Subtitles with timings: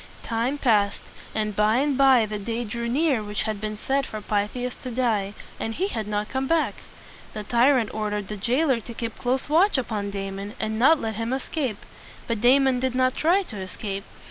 [0.23, 1.03] Time passed,
[1.35, 4.89] and by and by the day drew near which had been set for Pythias to
[4.89, 6.73] die; and he had not come back.
[7.35, 11.31] The tyrant ordered the jailer to keep close watch upon Damon, and not let him
[11.33, 11.85] escape.
[12.27, 14.03] But Damon did not try to escape.